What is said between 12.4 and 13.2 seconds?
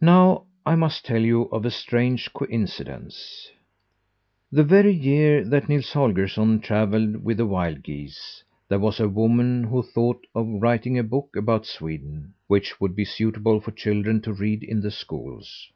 which would be